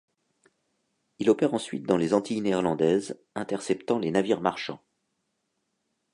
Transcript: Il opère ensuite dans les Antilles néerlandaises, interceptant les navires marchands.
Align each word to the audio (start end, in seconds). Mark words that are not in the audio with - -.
Il 1.19 1.29
opère 1.29 1.53
ensuite 1.53 1.83
dans 1.85 1.95
les 1.95 2.15
Antilles 2.15 2.41
néerlandaises, 2.41 3.21
interceptant 3.35 3.99
les 3.99 4.09
navires 4.09 4.41
marchands. 4.41 4.81